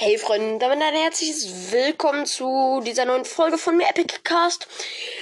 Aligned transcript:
Hey 0.00 0.16
Freunde, 0.16 0.60
damit 0.60 0.80
ein 0.80 0.94
herzliches 0.94 1.72
Willkommen 1.72 2.24
zu 2.24 2.80
dieser 2.86 3.04
neuen 3.04 3.24
Folge 3.24 3.58
von 3.58 3.76
mir 3.76 3.88
Epic 3.88 4.20
Cast. 4.22 4.68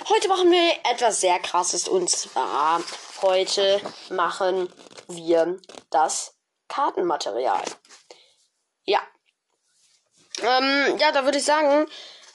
Heute 0.07 0.29
machen 0.29 0.51
wir 0.51 0.73
etwas 0.93 1.23
sehr 1.23 1.39
krasses 1.39 1.89
und 1.89 2.11
zwar 2.11 2.83
heute 3.23 3.81
machen 4.11 4.71
wir 5.09 5.59
das 5.89 6.35
Kartenmaterial. 6.69 7.65
Ja. 8.85 9.01
Ähm, 10.43 10.99
ja, 10.99 11.11
da 11.11 11.25
würde 11.25 11.39
ich 11.39 11.45
sagen, 11.45 11.87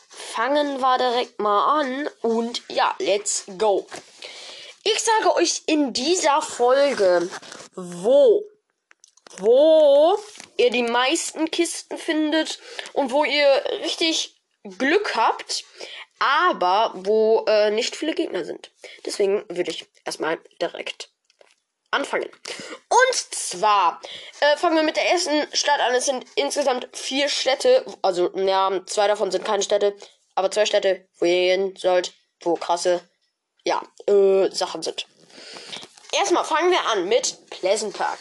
fangen 0.10 0.80
wir 0.80 0.98
direkt 0.98 1.40
mal 1.40 1.80
an 1.80 2.10
und 2.24 2.64
ja, 2.70 2.96
let's 2.98 3.44
go. 3.60 3.86
Ich 4.82 5.00
sage 5.00 5.36
euch 5.36 5.62
in 5.68 5.94
dieser 5.94 6.42
Folge, 6.42 7.30
wo 7.76 8.44
wo 9.38 10.18
ihr 10.58 10.70
die 10.70 10.84
meisten 10.84 11.50
Kisten 11.52 11.98
findet 11.98 12.60
und 12.94 13.12
wo 13.12 13.24
ihr 13.24 13.64
richtig 13.84 14.36
Glück 14.64 15.16
habt, 15.16 15.64
aber 16.20 16.94
wo 16.96 17.46
äh, 17.48 17.72
nicht 17.72 17.96
viele 17.96 18.14
Gegner 18.14 18.46
sind. 18.46 18.72
Deswegen 19.06 19.44
würde 19.50 19.72
ich 19.72 19.88
erstmal 20.06 20.40
direkt 20.62 21.10
anfangen. 21.90 22.30
Und 22.90 23.16
zwar 23.16 24.02
äh, 24.40 24.58
fangen 24.58 24.78
wir 24.78 24.84
mit 24.84 24.98
der 24.98 25.10
ersten 25.10 25.48
Stadt 25.54 25.80
an. 25.80 25.94
Es 25.96 26.06
sind 26.06 26.26
insgesamt 26.36 26.88
vier 26.94 27.28
Städte, 27.28 27.86
also 28.02 28.32
ja, 28.38 28.82
zwei 28.86 29.08
davon 29.08 29.32
sind 29.32 29.46
keine 29.46 29.64
Städte, 29.64 29.96
aber 30.36 30.52
zwei 30.52 30.66
Städte, 30.66 31.08
wo 31.18 31.26
ihr 31.26 31.52
hin 31.54 31.76
sollt, 31.78 32.14
wo 32.42 32.56
krasse, 32.56 33.02
ja, 33.66 33.82
äh, 34.08 34.50
Sachen 34.52 34.82
sind. 34.82 35.06
Erstmal 36.14 36.46
fangen 36.46 36.72
wir 36.72 36.86
an 36.88 37.08
mit 37.08 37.50
Pleasant 37.50 37.96
Park. 37.96 38.20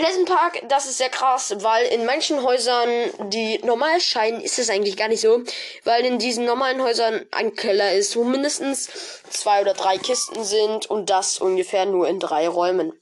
Pleasant 0.00 0.30
Park, 0.30 0.62
das 0.68 0.86
ist 0.86 0.96
sehr 0.96 1.10
krass, 1.10 1.54
weil 1.58 1.84
in 1.88 2.06
manchen 2.06 2.42
Häusern, 2.42 2.88
die 3.28 3.58
normal 3.58 4.00
scheinen, 4.00 4.40
ist 4.40 4.58
es 4.58 4.70
eigentlich 4.70 4.96
gar 4.96 5.08
nicht 5.08 5.20
so, 5.20 5.42
weil 5.84 6.06
in 6.06 6.18
diesen 6.18 6.46
normalen 6.46 6.82
Häusern 6.82 7.26
ein 7.32 7.54
Keller 7.54 7.92
ist, 7.92 8.16
wo 8.16 8.24
mindestens 8.24 8.88
zwei 9.28 9.60
oder 9.60 9.74
drei 9.74 9.98
Kisten 9.98 10.42
sind 10.42 10.86
und 10.86 11.10
das 11.10 11.36
ungefähr 11.36 11.84
nur 11.84 12.08
in 12.08 12.18
drei 12.18 12.48
Räumen. 12.48 12.98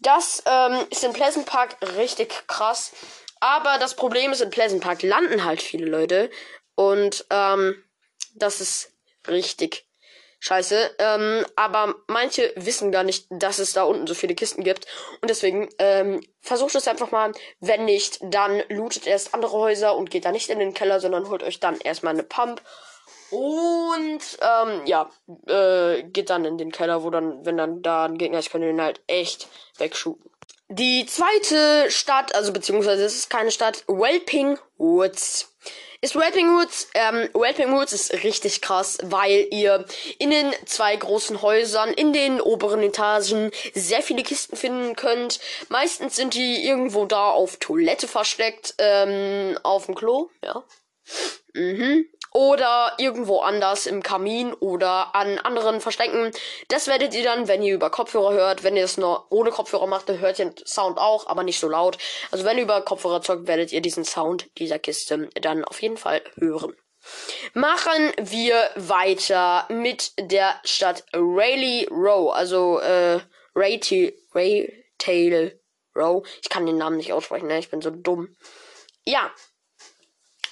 Das 0.00 0.42
ähm, 0.46 0.84
ist 0.90 1.04
in 1.04 1.12
Pleasant 1.12 1.46
Park 1.46 1.76
richtig 1.96 2.48
krass, 2.48 2.90
aber 3.38 3.78
das 3.78 3.94
Problem 3.94 4.32
ist, 4.32 4.40
in 4.40 4.50
Pleasant 4.50 4.82
Park 4.82 5.02
landen 5.02 5.44
halt 5.44 5.62
viele 5.62 5.86
Leute 5.86 6.30
und 6.74 7.24
ähm, 7.30 7.80
das 8.34 8.60
ist 8.60 8.90
richtig 9.28 9.86
scheiße. 10.44 10.96
Ähm, 10.98 11.46
aber 11.56 11.94
manche 12.06 12.52
wissen 12.56 12.92
gar 12.92 13.02
nicht, 13.02 13.26
dass 13.30 13.58
es 13.58 13.72
da 13.72 13.84
unten 13.84 14.06
so 14.06 14.14
viele 14.14 14.34
Kisten 14.34 14.62
gibt. 14.62 14.86
Und 15.22 15.30
deswegen 15.30 15.68
ähm, 15.78 16.20
versucht 16.40 16.74
es 16.74 16.86
einfach 16.86 17.10
mal. 17.10 17.32
Wenn 17.60 17.86
nicht, 17.86 18.18
dann 18.22 18.62
lootet 18.68 19.06
erst 19.06 19.32
andere 19.32 19.52
Häuser 19.52 19.96
und 19.96 20.10
geht 20.10 20.26
da 20.26 20.32
nicht 20.32 20.50
in 20.50 20.58
den 20.58 20.74
Keller, 20.74 21.00
sondern 21.00 21.30
holt 21.30 21.42
euch 21.42 21.60
dann 21.60 21.80
erstmal 21.80 22.12
eine 22.12 22.24
Pump. 22.24 22.60
Und 23.30 24.20
ähm, 24.42 24.82
ja, 24.84 25.10
äh, 25.48 26.02
geht 26.02 26.28
dann 26.28 26.44
in 26.44 26.58
den 26.58 26.70
Keller, 26.70 27.02
wo 27.02 27.10
dann, 27.10 27.44
wenn 27.46 27.56
dann 27.56 27.80
da 27.82 28.04
ein 28.04 28.18
Gegner 28.18 28.38
ist, 28.38 28.50
könnt 28.50 28.64
ihr 28.64 28.70
ihn 28.70 28.82
halt 28.82 29.00
echt 29.06 29.48
wegshooten. 29.78 30.30
Die 30.68 31.06
zweite 31.06 31.90
Stadt, 31.90 32.34
also 32.34 32.52
beziehungsweise 32.52 33.04
es 33.04 33.14
ist 33.14 33.30
keine 33.30 33.50
Stadt, 33.50 33.84
Welping 33.86 34.58
Woods 34.76 35.54
ist 36.04 36.14
Whelping 36.14 36.48
Woods. 36.50 36.88
Ähm, 36.92 37.30
Whelping 37.32 37.72
Woods 37.72 37.94
ist 37.94 38.12
richtig 38.24 38.60
krass, 38.60 38.98
weil 39.02 39.48
ihr 39.50 39.86
in 40.18 40.30
den 40.30 40.52
zwei 40.66 40.94
großen 40.94 41.40
Häusern, 41.40 41.94
in 41.94 42.12
den 42.12 42.42
oberen 42.42 42.82
Etagen, 42.82 43.50
sehr 43.72 44.02
viele 44.02 44.22
Kisten 44.22 44.54
finden 44.54 44.96
könnt. 44.96 45.40
Meistens 45.70 46.16
sind 46.16 46.34
die 46.34 46.66
irgendwo 46.66 47.06
da 47.06 47.30
auf 47.30 47.56
Toilette 47.56 48.06
versteckt, 48.06 48.74
ähm, 48.78 49.58
auf 49.62 49.86
dem 49.86 49.94
Klo, 49.94 50.28
ja. 50.42 50.62
Mhm 51.54 52.06
oder 52.34 52.92
irgendwo 52.98 53.40
anders 53.40 53.86
im 53.86 54.02
Kamin 54.02 54.52
oder 54.54 55.14
an 55.14 55.38
anderen 55.38 55.80
Verstecken. 55.80 56.32
Das 56.68 56.88
werdet 56.88 57.14
ihr 57.14 57.22
dann, 57.22 57.48
wenn 57.48 57.62
ihr 57.62 57.72
über 57.72 57.90
Kopfhörer 57.90 58.32
hört. 58.32 58.64
Wenn 58.64 58.76
ihr 58.76 58.84
es 58.84 58.98
nur 58.98 59.26
ohne 59.30 59.50
Kopfhörer 59.50 59.86
macht, 59.86 60.08
dann 60.08 60.18
hört 60.18 60.40
ihr 60.40 60.46
den 60.46 60.66
Sound 60.66 60.98
auch, 60.98 61.28
aber 61.28 61.44
nicht 61.44 61.60
so 61.60 61.68
laut. 61.68 61.96
Also 62.32 62.44
wenn 62.44 62.58
ihr 62.58 62.64
über 62.64 62.82
Kopfhörer 62.82 63.22
zockt, 63.22 63.46
werdet 63.46 63.72
ihr 63.72 63.80
diesen 63.80 64.04
Sound 64.04 64.50
dieser 64.58 64.80
Kiste 64.80 65.30
dann 65.40 65.64
auf 65.64 65.80
jeden 65.80 65.96
Fall 65.96 66.22
hören. 66.36 66.76
Machen 67.52 68.12
wir 68.18 68.70
weiter 68.74 69.66
mit 69.68 70.12
der 70.18 70.58
Stadt 70.64 71.04
Rayleigh 71.12 71.86
Row, 71.90 72.32
also 72.32 72.80
äh, 72.80 73.20
Raytail 73.54 75.60
Row. 75.94 76.26
Ich 76.42 76.48
kann 76.48 76.66
den 76.66 76.78
Namen 76.78 76.96
nicht 76.96 77.12
aussprechen, 77.12 77.46
ne? 77.46 77.58
Ich 77.58 77.70
bin 77.70 77.80
so 77.80 77.90
dumm. 77.90 78.34
Ja. 79.04 79.30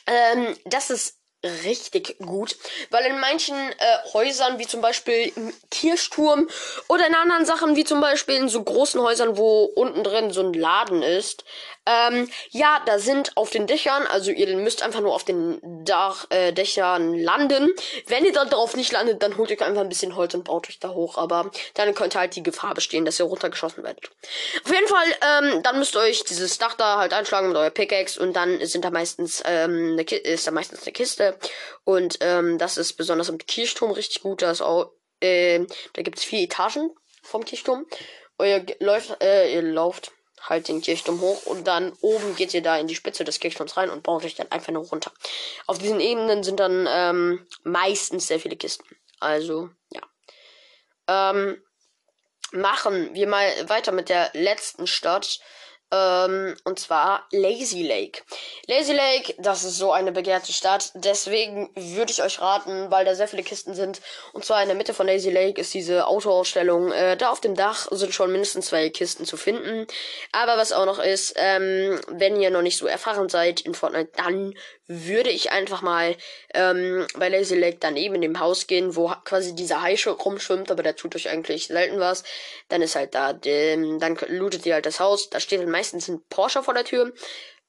Ähm, 0.07 0.57
das 0.65 0.91
ist 0.91 1.22
richtig 1.65 2.17
gut, 2.19 2.57
weil 2.91 3.05
in 3.07 3.19
manchen 3.19 3.57
äh, 3.57 4.13
Häusern, 4.13 4.59
wie 4.59 4.67
zum 4.67 4.81
Beispiel 4.81 5.33
im 5.35 5.53
Kirchturm 5.71 6.49
oder 6.89 7.07
in 7.07 7.15
anderen 7.15 7.45
Sachen, 7.45 7.77
wie 7.77 7.85
zum 7.85 8.01
Beispiel 8.01 8.37
in 8.37 8.49
so 8.49 8.63
großen 8.63 9.01
Häusern, 9.01 9.37
wo 9.37 9.65
unten 9.65 10.05
drin 10.05 10.31
so 10.31 10.43
ein 10.43 10.53
Laden 10.53 11.03
ist, 11.03 11.45
ähm, 11.85 12.29
ja, 12.51 12.81
da 12.87 12.99
sind 12.99 13.37
auf 13.37 13.51
den 13.51 13.67
Dächern, 13.67 14.07
also 14.07 14.31
ihr 14.31 14.57
müsst 14.57 14.83
einfach 14.83 15.01
nur 15.01 15.15
auf 15.15 15.25
den 15.25 15.61
Dach, 15.85 16.27
äh, 16.31 16.53
Dächern 16.53 17.15
landen. 17.15 17.71
Wenn 18.07 18.25
ihr 18.25 18.33
da 18.33 18.45
drauf 18.45 18.77
nicht 18.77 18.93
landet, 18.93 19.23
dann 19.23 19.37
holt 19.37 19.51
ihr 19.51 19.61
einfach 19.63 19.81
ein 19.83 19.89
bisschen 19.89 20.15
Holz 20.15 20.35
und 20.35 20.45
baut 20.45 20.69
euch 20.69 20.79
da 20.79 20.91
hoch, 20.91 21.19
aber 21.19 21.51
dann 21.75 21.95
könnte 21.95 22.19
halt 22.19 22.37
die 22.37 22.43
Gefahr 22.43 22.75
bestehen, 22.75 23.05
dass 23.05 23.19
ihr 23.19 23.27
runtergeschossen 23.27 23.83
werdet. 23.83 24.11
Auf 24.65 24.73
jeden 24.73 24.87
Fall, 24.87 25.07
ähm, 25.23 25.63
dann 25.63 25.79
müsst 25.79 25.97
ihr 25.97 26.01
euch 26.01 26.23
dieses 26.25 26.59
Dach 26.59 26.75
da 26.75 26.99
halt 26.99 27.13
einschlagen 27.13 27.49
mit 27.49 27.57
eurer 27.57 27.71
Pickaxe 27.71 28.21
und 28.21 28.35
dann 28.35 28.65
sind 28.65 28.85
da 28.85 28.91
meistens, 28.91 29.43
ähm, 29.45 29.93
eine 29.99 30.03
ist 30.03 30.47
da 30.47 30.53
meistens 30.53 30.83
eine 30.83 30.93
Kiste 30.93 31.37
und 31.85 32.19
ähm, 32.21 32.59
das 32.59 32.77
ist 32.77 32.93
besonders 32.95 33.29
im 33.29 33.39
Kirchturm 33.39 33.91
richtig 33.91 34.23
gut. 34.23 34.43
Da 34.43 34.53
ist 34.53 34.63
auch, 34.63 34.93
äh, 35.21 35.67
da 35.95 36.03
gibt's 36.03 36.23
vier 36.23 36.43
Etagen 36.43 36.91
vom 37.23 37.45
Kirchturm. 37.45 37.87
Ihr 38.41 38.65
läuft, 38.81 39.23
äh, 39.23 39.53
ihr 39.53 39.63
lauft 39.63 40.13
halt 40.43 40.69
den 40.69 40.83
Kirchturm 40.83 41.21
hoch 41.21 41.47
und 41.47 41.67
dann 41.67 41.93
oben 42.01 42.37
geht 42.37 42.53
ihr 42.55 42.63
da 42.63 42.77
in 42.77 42.87
die 42.87 42.95
Spitze 42.95 43.25
des 43.25 43.41
Kirchturms 43.41 43.77
rein 43.77 43.91
und 43.91 44.03
baut 44.03 44.25
euch 44.25 44.35
dann 44.35 44.51
einfach 44.51 44.73
nur 44.73 44.85
runter. 44.85 45.13
Auf 45.67 45.79
diesen 45.79 46.01
Ebenen 46.01 46.43
sind 46.43 46.61
dann 46.61 46.87
ähm, 46.91 47.47
meistens 47.65 48.27
sehr 48.27 48.41
viele 48.41 48.57
Kisten. 48.57 48.85
Also, 49.21 49.71
ja. 49.91 50.03
Ähm, 51.09 51.63
machen 52.53 53.15
wir 53.15 53.27
mal 53.27 53.69
weiter 53.69 53.93
mit 53.93 54.09
der 54.09 54.31
letzten 54.35 54.87
Stadt. 54.87 55.41
Ähm, 55.93 56.57
und 56.65 56.79
zwar 56.81 57.27
Lazy 57.31 57.83
Lake. 57.83 58.23
Lazy 58.67 58.93
Lake, 58.93 59.35
das 59.39 59.63
ist 59.63 59.77
so 59.77 59.93
eine 59.93 60.11
begehrte 60.11 60.53
Stadt. 60.53 60.91
Deswegen 60.95 61.71
würde 61.75 62.11
ich 62.11 62.23
euch 62.23 62.41
raten, 62.41 62.91
weil 62.91 63.05
da 63.05 63.15
sehr 63.15 63.29
viele 63.29 63.43
Kisten 63.43 63.75
sind. 63.75 64.01
Und 64.33 64.45
zwar 64.45 64.63
in 64.63 64.69
der 64.69 64.77
Mitte 64.77 64.95
von 64.95 65.07
Lazy 65.07 65.31
Lake 65.31 65.61
ist 65.61 65.75
diese 65.75 66.07
Autoausstellung. 66.07 66.93
Äh, 66.93 67.17
da 67.17 67.31
auf 67.31 67.41
dem 67.41 67.55
Dach 67.55 67.89
sind 67.91 68.15
schon 68.15 68.33
mindestens 68.33 68.67
zwei 68.67 68.89
Kisten 68.89 69.27
zu 69.27 69.37
finden. 69.37 69.87
Aber 70.33 70.57
was 70.57 70.73
auch 70.73 70.87
noch 70.87 70.99
ist, 70.99 71.35
ähm, 71.37 72.01
wenn 72.09 72.41
ihr 72.41 72.51
noch 72.51 72.63
nicht 72.63 72.79
so 72.79 72.87
erfahren 72.87 73.29
seid 73.29 73.61
in 73.61 73.75
Fortnite, 73.75 74.13
dann 74.17 74.55
würde 74.87 75.31
ich 75.31 75.53
einfach 75.53 75.83
mal 75.83 76.17
ähm, 76.55 77.07
bei 77.17 77.29
Lazy 77.29 77.57
Lake 77.57 77.79
daneben 77.81 78.17
in 78.17 78.21
dem 78.23 78.41
Haus 78.41 78.67
gehen, 78.67 78.97
wo 78.97 79.13
quasi 79.25 79.55
dieser 79.55 79.83
Hai 79.83 79.97
rumschwimmt, 80.07 80.71
aber 80.71 80.83
der 80.83 80.97
tut 80.97 81.15
euch 81.15 81.29
eigentlich 81.29 81.69
selten 81.69 82.01
was. 82.01 82.25
Dann 82.69 82.83
ist 82.83 82.97
halt 82.97 83.15
da, 83.15 83.39
ähm, 83.45 83.99
dann 84.01 84.19
lootet 84.29 84.67
ihr 84.67 84.75
halt 84.75 84.87
das 84.87 85.01
Haus. 85.01 85.31
Da 85.31 85.41
steht 85.41 85.61
dann 85.61 85.71
meistens 85.71 86.09
ein 86.09 86.23
Porsche 86.29 86.63
vor 86.63 86.75
der 86.75 86.85
Tür. 86.85 87.13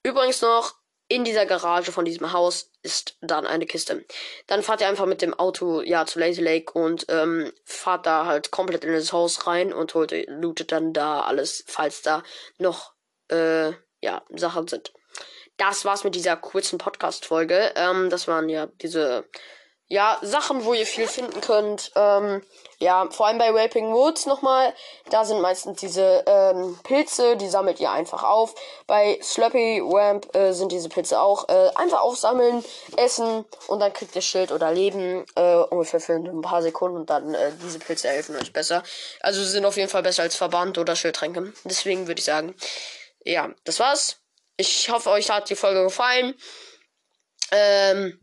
Übrigens 0.03 0.41
noch, 0.41 0.73
in 1.09 1.23
dieser 1.23 1.45
Garage 1.45 1.91
von 1.91 2.05
diesem 2.05 2.31
Haus 2.33 2.71
ist 2.81 3.17
dann 3.21 3.45
eine 3.45 3.65
Kiste. 3.65 4.05
Dann 4.47 4.63
fahrt 4.63 4.81
ihr 4.81 4.87
einfach 4.87 5.05
mit 5.05 5.21
dem 5.21 5.33
Auto 5.33 5.81
ja 5.81 6.05
zu 6.05 6.19
Lazy 6.19 6.41
Lake 6.41 6.73
und 6.73 7.05
ähm, 7.09 7.51
fahrt 7.65 8.05
da 8.05 8.25
halt 8.25 8.51
komplett 8.51 8.83
in 8.83 8.93
das 8.93 9.13
Haus 9.13 9.45
rein 9.45 9.73
und 9.73 9.93
holt, 9.93 10.13
lootet 10.27 10.71
dann 10.71 10.93
da 10.93 11.21
alles, 11.21 11.63
falls 11.67 12.01
da 12.01 12.23
noch 12.57 12.93
äh, 13.29 13.73
ja 14.01 14.23
Sachen 14.29 14.67
sind 14.67 14.93
das 15.57 15.85
war's 15.85 16.03
mit 16.03 16.15
dieser 16.15 16.37
kurzen 16.37 16.77
Podcast-Folge. 16.77 17.73
Ähm, 17.75 18.09
das 18.09 18.27
waren 18.27 18.49
ja 18.49 18.67
diese 18.81 19.25
ja, 19.93 20.17
Sachen, 20.23 20.65
wo 20.65 20.73
ihr 20.73 20.87
viel 20.87 21.07
finden 21.07 21.39
könnt. 21.39 21.91
Ähm, 21.95 22.41
ja, 22.79 23.07
vor 23.11 23.27
allem 23.27 23.37
bei 23.37 23.53
Waping 23.53 23.93
Woods 23.93 24.25
nochmal. 24.25 24.73
Da 25.11 25.23
sind 25.23 25.39
meistens 25.39 25.79
diese 25.79 26.23
ähm, 26.25 26.79
Pilze, 26.83 27.37
die 27.37 27.47
sammelt 27.47 27.79
ihr 27.79 27.91
einfach 27.91 28.23
auf. 28.23 28.55
Bei 28.87 29.19
Sloppy 29.21 29.81
Wamp 29.83 30.35
äh, 30.35 30.53
sind 30.53 30.71
diese 30.71 30.89
Pilze 30.89 31.21
auch. 31.21 31.47
Äh, 31.47 31.69
einfach 31.75 32.01
aufsammeln, 32.01 32.63
essen 32.97 33.45
und 33.67 33.79
dann 33.81 33.93
kriegt 33.93 34.15
ihr 34.15 34.23
Schild 34.23 34.51
oder 34.51 34.71
Leben. 34.71 35.25
Äh, 35.35 35.57
ungefähr 35.57 35.99
für 35.99 36.13
ein 36.13 36.41
paar 36.41 36.63
Sekunden 36.63 36.97
und 36.97 37.09
dann 37.11 37.33
äh, 37.35 37.51
diese 37.61 37.77
Pilze 37.77 38.07
helfen 38.07 38.35
euch 38.35 38.51
besser. 38.51 38.81
Also 39.19 39.43
sie 39.43 39.51
sind 39.51 39.65
auf 39.65 39.77
jeden 39.77 39.89
Fall 39.89 40.03
besser 40.03 40.23
als 40.23 40.35
Verband 40.35 40.79
oder 40.79 40.95
Schildtränke. 40.95 41.53
Deswegen 41.65 42.07
würde 42.07 42.19
ich 42.19 42.25
sagen, 42.25 42.55
ja, 43.25 43.51
das 43.63 43.79
war's. 43.79 44.22
Ich 44.57 44.89
hoffe, 44.89 45.09
euch 45.09 45.29
hat 45.29 45.49
die 45.49 45.55
Folge 45.55 45.83
gefallen. 45.83 46.35
Ähm, 47.51 48.19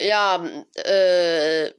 ja, 0.00 0.42
äh, 0.84 1.72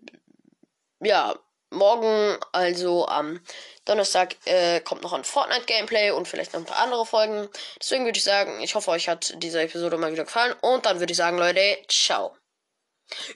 ja, 1.01 1.35
morgen, 1.71 2.37
also 2.51 3.07
am 3.07 3.39
Donnerstag 3.85 4.35
äh, 4.45 4.81
kommt 4.81 5.03
noch 5.03 5.13
ein 5.13 5.23
Fortnite-Gameplay 5.23 6.11
und 6.11 6.27
vielleicht 6.27 6.53
noch 6.53 6.61
ein 6.61 6.65
paar 6.65 6.83
andere 6.83 7.05
Folgen. 7.05 7.47
Deswegen 7.79 8.05
würde 8.05 8.17
ich 8.17 8.23
sagen, 8.23 8.59
ich 8.61 8.75
hoffe, 8.75 8.91
euch 8.91 9.07
hat 9.07 9.33
diese 9.37 9.61
Episode 9.61 9.97
mal 9.97 10.11
wieder 10.11 10.25
gefallen. 10.25 10.53
Und 10.61 10.85
dann 10.85 10.99
würde 10.99 11.11
ich 11.11 11.17
sagen, 11.17 11.37
Leute, 11.37 11.77
ciao. 11.87 12.38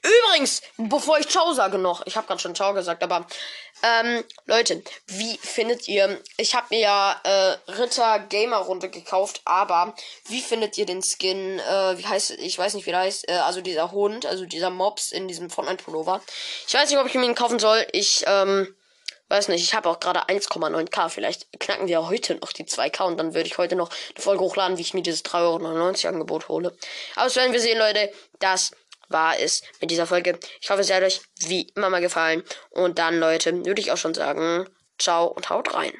Übrigens, 0.01 0.61
bevor 0.77 1.19
ich 1.19 1.27
Ciao 1.27 1.53
sage 1.53 1.77
noch, 1.77 2.05
ich 2.05 2.15
habe 2.15 2.27
gerade 2.27 2.39
schon 2.39 2.55
Ciao 2.55 2.73
gesagt, 2.73 3.03
aber 3.03 3.25
ähm, 3.83 4.23
Leute, 4.45 4.81
wie 5.07 5.37
findet 5.37 5.87
ihr? 5.87 6.21
Ich 6.37 6.55
habe 6.55 6.67
mir 6.69 6.79
ja 6.79 7.21
äh, 7.23 7.71
Ritter 7.71 8.19
Gamer 8.19 8.57
Runde 8.57 8.89
gekauft, 8.89 9.41
aber 9.43 9.93
wie 10.29 10.41
findet 10.41 10.77
ihr 10.77 10.85
den 10.85 11.01
Skin? 11.01 11.59
Äh, 11.59 11.97
wie 11.97 12.05
heißt 12.05 12.31
ich 12.31 12.57
weiß 12.57 12.75
nicht, 12.75 12.85
wie 12.85 12.91
der 12.91 13.01
heißt. 13.01 13.27
Äh, 13.27 13.33
also 13.33 13.61
dieser 13.61 13.91
Hund, 13.91 14.25
also 14.25 14.45
dieser 14.45 14.69
Mobs 14.69 15.11
in 15.11 15.27
diesem 15.27 15.49
Fortnite 15.49 15.83
Pullover. 15.83 16.21
Ich 16.65 16.73
weiß 16.73 16.89
nicht, 16.89 16.99
ob 16.99 17.07
ich 17.07 17.15
mir 17.15 17.25
ihn 17.25 17.35
kaufen 17.35 17.59
soll. 17.59 17.85
Ich 17.91 18.23
ähm, 18.25 18.73
weiß 19.33 19.49
nicht. 19.49 19.63
Ich 19.63 19.73
habe 19.73 19.89
auch 19.89 19.99
gerade 19.99 20.29
1,9k. 20.29 21.09
Vielleicht 21.09 21.59
knacken 21.59 21.87
wir 21.87 22.07
heute 22.07 22.35
noch 22.35 22.53
die 22.53 22.65
2k 22.65 23.03
und 23.03 23.17
dann 23.17 23.33
würde 23.33 23.47
ich 23.47 23.57
heute 23.57 23.75
noch 23.75 23.89
eine 23.89 24.23
Folge 24.23 24.43
hochladen, 24.43 24.77
wie 24.77 24.81
ich 24.81 24.93
mir 24.93 25.01
dieses 25.01 25.25
3,99 25.25 26.05
Euro 26.05 26.07
Angebot 26.13 26.47
hole. 26.47 26.77
Aber 27.15 27.25
das 27.25 27.35
werden 27.35 27.51
wir 27.51 27.59
sehen, 27.59 27.79
Leute. 27.79 28.11
Das 28.39 28.71
war 29.13 29.39
es 29.39 29.61
mit 29.79 29.91
dieser 29.91 30.07
Folge. 30.07 30.37
Ich 30.61 30.69
hoffe, 30.69 30.81
es 30.81 30.91
hat 30.91 31.03
euch 31.03 31.21
wie 31.39 31.71
immer 31.75 31.89
mal 31.89 32.01
gefallen. 32.01 32.43
Und 32.71 32.99
dann, 32.99 33.19
Leute, 33.19 33.65
würde 33.65 33.81
ich 33.81 33.91
auch 33.91 33.97
schon 33.97 34.13
sagen, 34.13 34.67
ciao 34.97 35.27
und 35.27 35.49
haut 35.49 35.73
rein. 35.73 35.93